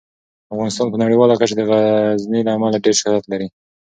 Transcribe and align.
افغانستان 0.53 0.87
په 0.91 0.97
نړیواله 1.03 1.33
کچه 1.39 1.55
د 1.57 1.61
غزني 1.69 2.41
له 2.45 2.51
امله 2.57 2.77
ډیر 2.85 2.95
شهرت 3.01 3.25
لري. 3.31 3.47